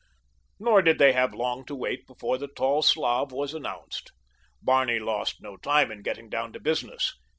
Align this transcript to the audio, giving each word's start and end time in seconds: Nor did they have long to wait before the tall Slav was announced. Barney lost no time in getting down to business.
Nor 0.59 0.81
did 0.81 0.97
they 0.97 1.13
have 1.13 1.35
long 1.35 1.63
to 1.65 1.75
wait 1.75 2.07
before 2.07 2.39
the 2.39 2.47
tall 2.47 2.81
Slav 2.81 3.31
was 3.31 3.53
announced. 3.53 4.11
Barney 4.59 4.97
lost 4.97 5.39
no 5.43 5.57
time 5.57 5.91
in 5.91 6.01
getting 6.01 6.27
down 6.27 6.53
to 6.53 6.59
business. 6.59 7.13